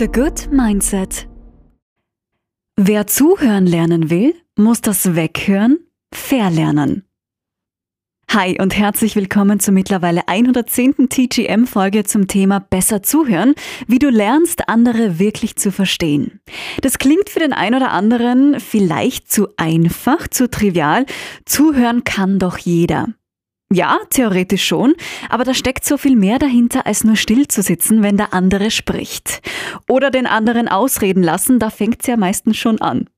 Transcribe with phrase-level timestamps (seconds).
[0.00, 1.28] The Good Mindset.
[2.74, 5.78] Wer zuhören lernen will, muss das Weghören
[6.10, 7.04] verlernen.
[8.30, 11.10] Hi und herzlich willkommen zur mittlerweile 110.
[11.10, 13.54] TGM-Folge zum Thema Besser zuhören,
[13.88, 16.40] wie du lernst, andere wirklich zu verstehen.
[16.80, 21.04] Das klingt für den einen oder anderen vielleicht zu einfach, zu trivial.
[21.44, 23.08] Zuhören kann doch jeder.
[23.72, 24.94] Ja, theoretisch schon,
[25.28, 28.72] aber da steckt so viel mehr dahinter, als nur still zu sitzen, wenn der andere
[28.72, 29.42] spricht.
[29.88, 33.08] Oder den anderen ausreden lassen, da fängt's ja meistens schon an.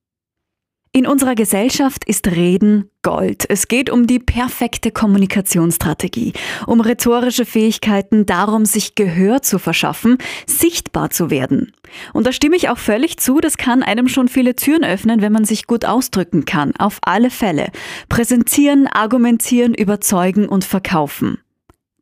[0.95, 3.47] In unserer Gesellschaft ist Reden Gold.
[3.49, 6.35] Es geht um die perfekte Kommunikationsstrategie,
[6.67, 11.73] um rhetorische Fähigkeiten, darum, sich Gehör zu verschaffen, sichtbar zu werden.
[12.13, 15.33] Und da stimme ich auch völlig zu, das kann einem schon viele Türen öffnen, wenn
[15.33, 17.73] man sich gut ausdrücken kann, auf alle Fälle.
[18.11, 21.39] Präsentieren, argumentieren, überzeugen und verkaufen.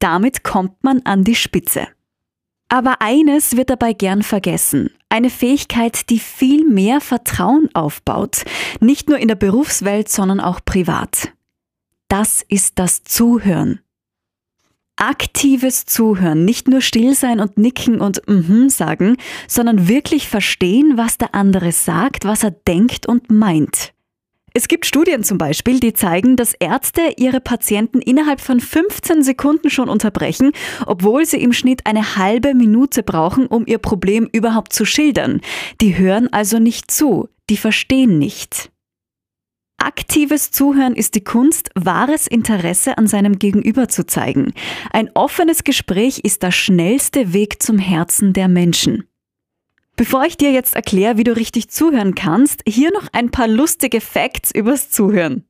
[0.01, 1.87] Damit kommt man an die Spitze.
[2.73, 4.90] Aber eines wird dabei gern vergessen.
[5.09, 8.45] Eine Fähigkeit, die viel mehr Vertrauen aufbaut.
[8.79, 11.32] Nicht nur in der Berufswelt, sondern auch privat.
[12.07, 13.80] Das ist das Zuhören.
[14.95, 19.16] Aktives Zuhören, nicht nur still sein und nicken und mhm sagen,
[19.49, 23.95] sondern wirklich verstehen, was der andere sagt, was er denkt und meint.
[24.52, 29.70] Es gibt Studien zum Beispiel, die zeigen, dass Ärzte ihre Patienten innerhalb von 15 Sekunden
[29.70, 30.52] schon unterbrechen,
[30.87, 35.40] obwohl sie im Schnitt eine halbe Minute brauchen, um ihr Problem überhaupt zu schildern.
[35.80, 38.71] Die hören also nicht zu, die verstehen nicht.
[39.82, 44.52] Aktives Zuhören ist die Kunst, wahres Interesse an seinem Gegenüber zu zeigen.
[44.93, 49.10] Ein offenes Gespräch ist der schnellste Weg zum Herzen der Menschen.
[50.01, 54.01] Bevor ich dir jetzt erkläre, wie du richtig zuhören kannst, hier noch ein paar lustige
[54.01, 55.45] Facts übers Zuhören.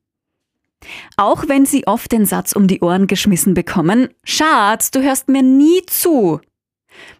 [1.15, 5.41] Auch wenn sie oft den Satz um die Ohren geschmissen bekommen, Schatz, du hörst mir
[5.41, 6.41] nie zu.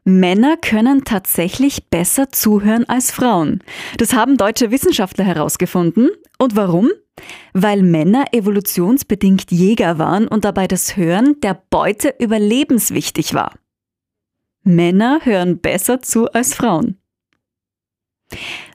[0.03, 3.63] Männer können tatsächlich besser zuhören als Frauen.
[3.95, 6.09] Das haben deutsche Wissenschaftler herausgefunden.
[6.37, 6.89] Und warum?
[7.53, 13.53] Weil Männer evolutionsbedingt Jäger waren und dabei das Hören der Beute überlebenswichtig war.
[14.63, 17.00] Männer hören besser zu als Frauen.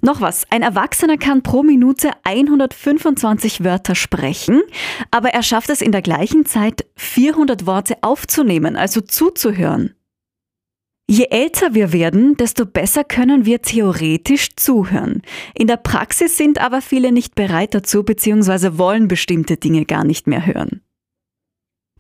[0.02, 4.62] Noch was, ein Erwachsener kann pro Minute 125 Wörter sprechen,
[5.10, 9.94] aber er schafft es in der gleichen Zeit 400 Worte aufzunehmen, also zuzuhören.
[11.08, 15.22] Je älter wir werden, desto besser können wir theoretisch zuhören.
[15.54, 18.76] In der Praxis sind aber viele nicht bereit dazu bzw.
[18.76, 20.82] wollen bestimmte Dinge gar nicht mehr hören.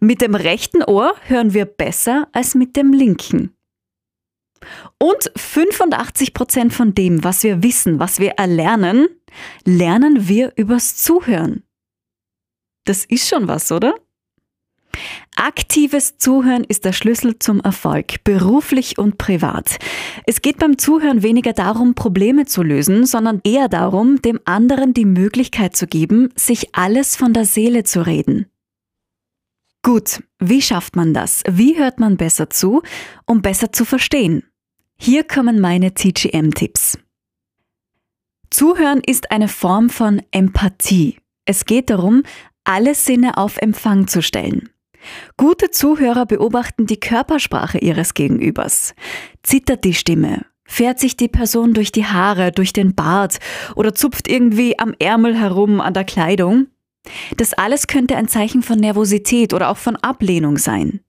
[0.00, 3.55] Mit dem rechten Ohr hören wir besser als mit dem linken.
[4.98, 9.08] Und 85 Prozent von dem, was wir wissen, was wir erlernen,
[9.64, 11.62] lernen wir übers Zuhören.
[12.84, 13.94] Das ist schon was, oder?
[15.36, 19.78] Aktives Zuhören ist der Schlüssel zum Erfolg, beruflich und privat.
[20.24, 25.04] Es geht beim Zuhören weniger darum, Probleme zu lösen, sondern eher darum, dem anderen die
[25.04, 28.46] Möglichkeit zu geben, sich alles von der Seele zu reden.
[29.86, 31.44] Gut, wie schafft man das?
[31.48, 32.82] Wie hört man besser zu,
[33.24, 34.42] um besser zu verstehen?
[34.96, 36.98] Hier kommen meine TGM-Tipps.
[38.50, 41.18] Zuhören ist eine Form von Empathie.
[41.44, 42.24] Es geht darum,
[42.64, 44.70] alle Sinne auf Empfang zu stellen.
[45.36, 48.92] Gute Zuhörer beobachten die Körpersprache ihres Gegenübers.
[49.44, 50.46] Zittert die Stimme?
[50.64, 53.38] Fährt sich die Person durch die Haare, durch den Bart
[53.76, 56.66] oder zupft irgendwie am Ärmel herum an der Kleidung?
[57.36, 61.00] Das alles könnte ein Zeichen von Nervosität oder auch von Ablehnung sein.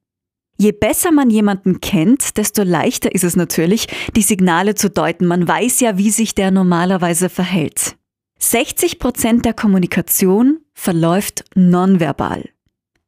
[0.58, 5.28] Je besser man jemanden kennt, desto leichter ist es natürlich, die Signale zu deuten.
[5.28, 7.96] Man weiß ja, wie sich der normalerweise verhält.
[8.40, 12.50] 60 Prozent der Kommunikation verläuft nonverbal.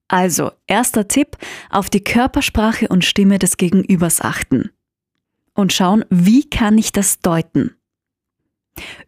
[0.08, 1.38] Also, erster Tipp,
[1.70, 4.72] auf die Körpersprache und Stimme des Gegenübers achten.
[5.54, 7.76] Und schauen, wie kann ich das deuten?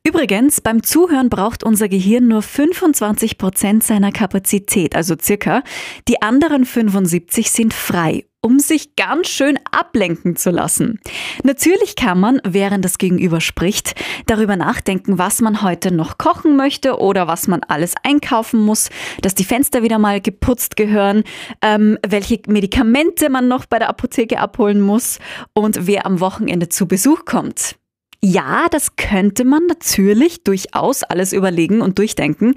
[0.03, 5.63] Übrigens, beim Zuhören braucht unser Gehirn nur 25 Prozent seiner Kapazität, also circa.
[6.07, 10.99] Die anderen 75 sind frei um sich ganz schön ablenken zu lassen.
[11.43, 13.93] Natürlich kann man, während das Gegenüber spricht,
[14.25, 18.89] darüber nachdenken, was man heute noch kochen möchte oder was man alles einkaufen muss,
[19.21, 21.23] dass die Fenster wieder mal geputzt gehören,
[21.61, 25.19] ähm, welche Medikamente man noch bei der Apotheke abholen muss
[25.53, 27.75] und wer am Wochenende zu Besuch kommt.
[28.23, 32.53] Ja, das könnte man natürlich durchaus alles überlegen und durchdenken,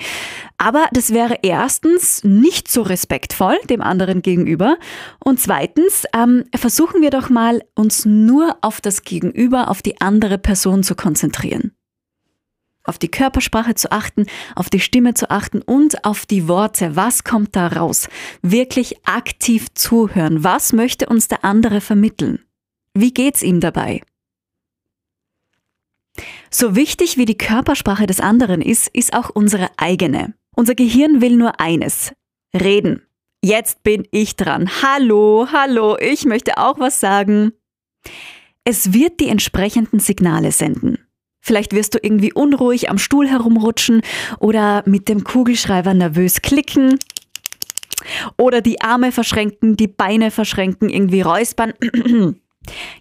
[0.59, 4.77] aber das wäre erstens nicht so respektvoll dem anderen gegenüber
[5.25, 10.37] und zweitens ähm, versuchen wir doch mal, uns nur auf das Gegenüber, auf die andere
[10.37, 11.73] Person zu konzentrieren.
[12.87, 16.97] Auf die Körpersprache zu achten, auf die Stimme zu achten und auf die Worte.
[16.97, 18.11] Was kommt da raus?
[18.43, 20.45] Wirklich aktiv zuhören.
[20.45, 22.41] Was möchte uns der andere vermitteln?
[22.93, 24.03] Wie geht's ihm dabei?
[26.57, 30.35] So wichtig wie die Körpersprache des anderen ist, ist auch unsere eigene.
[30.55, 32.13] Unser Gehirn will nur eines.
[32.55, 33.03] Reden.
[33.43, 34.71] Jetzt bin ich dran.
[34.81, 37.55] Hallo, hallo, ich möchte auch was sagen.
[38.63, 40.99] Es wird die entsprechenden Signale senden.
[41.41, 44.03] Vielleicht wirst du irgendwie unruhig am Stuhl herumrutschen
[44.39, 47.01] oder mit dem Kugelschreiber nervös klicken
[48.39, 51.73] oder die Arme verschränken, die Beine verschränken, irgendwie räuspern.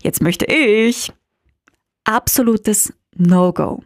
[0.02, 1.14] Jetzt möchte ich.
[2.04, 3.84] Absolutes No-Go.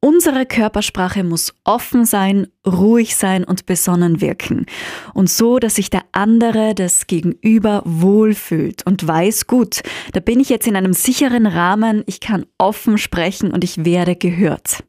[0.00, 4.66] Unsere Körpersprache muss offen sein, ruhig sein und besonnen wirken.
[5.14, 9.80] Und so, dass sich der andere, das Gegenüber wohlfühlt und weiß, gut,
[10.12, 14.14] da bin ich jetzt in einem sicheren Rahmen, ich kann offen sprechen und ich werde
[14.14, 14.84] gehört.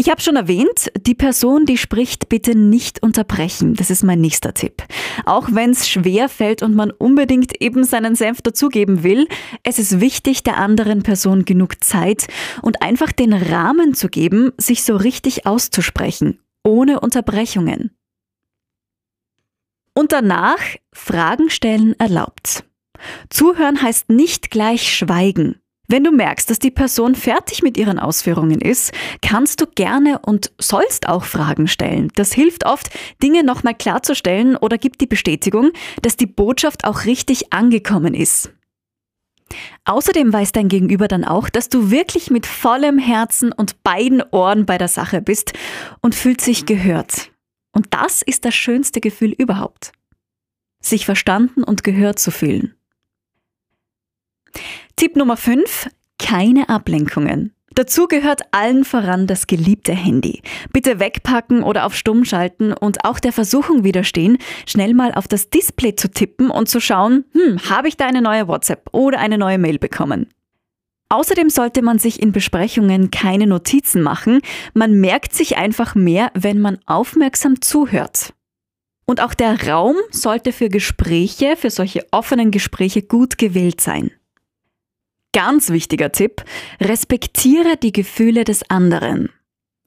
[0.00, 3.74] Ich habe schon erwähnt, die Person, die spricht, bitte nicht unterbrechen.
[3.74, 4.84] Das ist mein nächster Tipp.
[5.26, 9.26] Auch wenn es schwer fällt und man unbedingt eben seinen Senf dazugeben will,
[9.64, 12.28] es ist wichtig, der anderen Person genug Zeit
[12.62, 17.90] und einfach den Rahmen zu geben, sich so richtig auszusprechen, ohne Unterbrechungen.
[19.94, 20.60] Und danach
[20.92, 22.62] Fragen stellen erlaubt.
[23.30, 25.60] Zuhören heißt nicht gleich schweigen.
[25.90, 28.92] Wenn du merkst, dass die Person fertig mit ihren Ausführungen ist,
[29.22, 32.12] kannst du gerne und sollst auch Fragen stellen.
[32.14, 32.90] Das hilft oft,
[33.22, 35.70] Dinge nochmal klarzustellen oder gibt die Bestätigung,
[36.02, 38.52] dass die Botschaft auch richtig angekommen ist.
[39.86, 44.66] Außerdem weiß dein Gegenüber dann auch, dass du wirklich mit vollem Herzen und beiden Ohren
[44.66, 45.54] bei der Sache bist
[46.02, 47.30] und fühlt sich gehört.
[47.72, 49.92] Und das ist das schönste Gefühl überhaupt.
[50.82, 52.74] Sich verstanden und gehört zu fühlen.
[54.98, 55.90] Tipp Nummer 5.
[56.18, 57.54] Keine Ablenkungen.
[57.76, 60.42] Dazu gehört allen voran das geliebte Handy.
[60.72, 65.50] Bitte wegpacken oder auf Stumm schalten und auch der Versuchung widerstehen, schnell mal auf das
[65.50, 69.38] Display zu tippen und zu schauen, hm, habe ich da eine neue WhatsApp oder eine
[69.38, 70.26] neue Mail bekommen.
[71.10, 74.40] Außerdem sollte man sich in Besprechungen keine Notizen machen,
[74.74, 78.34] man merkt sich einfach mehr, wenn man aufmerksam zuhört.
[79.06, 84.10] Und auch der Raum sollte für Gespräche, für solche offenen Gespräche gut gewählt sein.
[85.32, 86.44] Ganz wichtiger Tipp,
[86.80, 89.30] respektiere die Gefühle des anderen.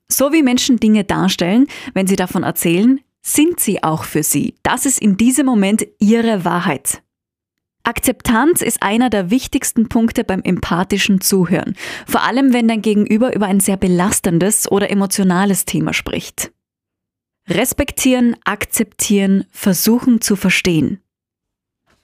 [0.08, 4.56] So wie Menschen Dinge darstellen, wenn sie davon erzählen, sind sie auch für sie.
[4.64, 7.02] Das ist in diesem Moment ihre Wahrheit.
[7.84, 13.48] Akzeptanz ist einer der wichtigsten Punkte beim empathischen Zuhören, vor allem wenn dein Gegenüber über
[13.48, 16.52] ein sehr belastendes oder emotionales Thema spricht.
[17.50, 21.02] Respektieren, akzeptieren, versuchen zu verstehen.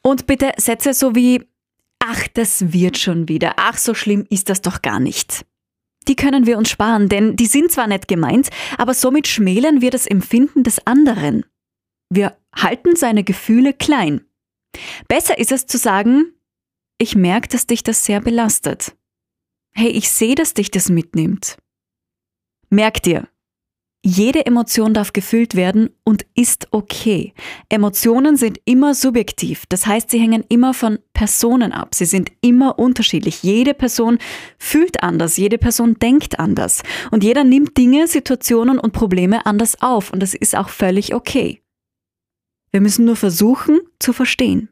[0.01, 1.47] Und bitte Sätze so wie
[2.07, 5.45] ach, das wird schon wieder, ach, so schlimm ist das doch gar nicht.
[6.07, 9.91] Die können wir uns sparen, denn die sind zwar nett gemeint, aber somit schmälern wir
[9.91, 11.45] das Empfinden des anderen.
[12.09, 14.21] Wir halten seine Gefühle klein.
[15.09, 16.33] Besser ist es zu sagen,
[16.97, 18.95] ich merke, dass dich das sehr belastet.
[19.73, 21.57] Hey, ich sehe, dass dich das mitnimmt.
[22.69, 23.27] Merk dir,
[24.07, 27.33] jede Emotion darf gefühlt werden und ist okay.
[27.67, 31.93] Emotionen sind immer subjektiv, das heißt, sie hängen immer von Personen ab.
[31.93, 33.43] Sie sind immer unterschiedlich.
[33.43, 34.17] Jede Person
[34.57, 40.13] fühlt anders, jede Person denkt anders und jeder nimmt Dinge, Situationen und Probleme anders auf
[40.13, 41.61] und das ist auch völlig okay.
[42.71, 44.69] Wir müssen nur versuchen zu verstehen.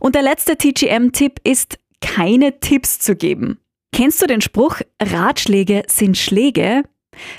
[0.00, 3.60] Und der letzte TGM-Tipp ist, keine Tipps zu geben.
[3.92, 6.82] Kennst du den Spruch, Ratschläge sind Schläge?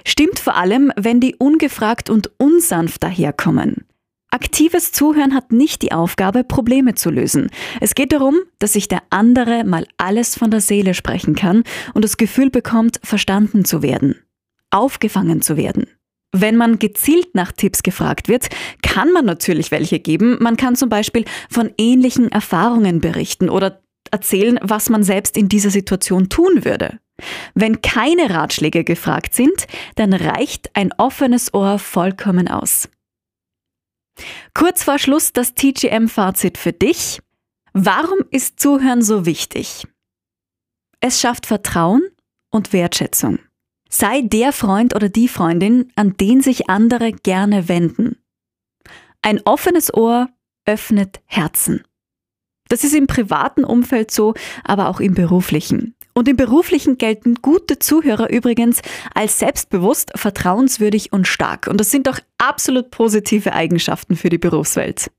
[0.05, 3.85] Stimmt vor allem, wenn die ungefragt und unsanft daherkommen.
[4.31, 7.49] Aktives Zuhören hat nicht die Aufgabe, Probleme zu lösen.
[7.79, 11.63] Es geht darum, dass sich der andere mal alles von der Seele sprechen kann
[11.93, 14.15] und das Gefühl bekommt, verstanden zu werden,
[14.71, 15.87] aufgefangen zu werden.
[16.33, 18.49] Wenn man gezielt nach Tipps gefragt wird,
[18.81, 20.37] kann man natürlich welche geben.
[20.41, 25.69] Man kann zum Beispiel von ähnlichen Erfahrungen berichten oder erzählen, was man selbst in dieser
[25.69, 26.99] Situation tun würde.
[27.53, 32.89] Wenn keine Ratschläge gefragt sind, dann reicht ein offenes Ohr vollkommen aus.
[34.53, 37.21] Kurz vor Schluss das TGM-Fazit für dich.
[37.73, 39.87] Warum ist Zuhören so wichtig?
[41.01, 42.03] Es schafft Vertrauen
[42.49, 43.39] und Wertschätzung.
[43.89, 48.17] Sei der Freund oder die Freundin, an den sich andere gerne wenden.
[49.21, 50.29] Ein offenes Ohr
[50.65, 51.83] öffnet Herzen.
[52.67, 55.94] Das ist im privaten Umfeld so, aber auch im beruflichen.
[56.17, 58.81] Und im beruflichen gelten gute Zuhörer übrigens
[59.13, 61.67] als selbstbewusst, vertrauenswürdig und stark.
[61.67, 65.11] Und das sind doch absolut positive Eigenschaften für die Berufswelt.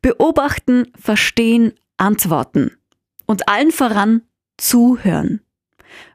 [0.00, 2.70] Beobachten, verstehen, antworten.
[3.26, 4.22] Und allen voran
[4.58, 5.40] zuhören.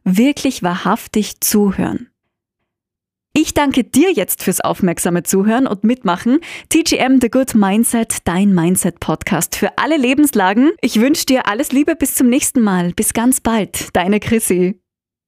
[0.06, 2.10] Wirklich wahrhaftig zuhören.
[3.40, 6.40] Ich danke dir jetzt fürs aufmerksame Zuhören und Mitmachen.
[6.70, 10.72] TGM The Good Mindset, dein Mindset-Podcast für alle Lebenslagen.
[10.82, 12.94] Ich wünsche dir alles Liebe bis zum nächsten Mal.
[12.94, 13.96] Bis ganz bald.
[13.96, 14.82] Deine Chrissy.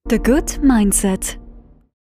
[0.09, 1.39] The Good Mindset